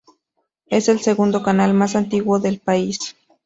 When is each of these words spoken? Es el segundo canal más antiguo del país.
Es 0.65 0.89
el 0.89 0.99
segundo 0.99 1.43
canal 1.43 1.75
más 1.75 1.95
antiguo 1.95 2.39
del 2.39 2.57
país. 2.57 3.15